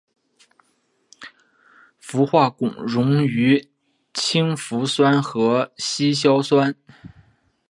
[1.99, 3.69] 氟化汞溶于
[4.15, 6.73] 氢氟酸和稀硝酸。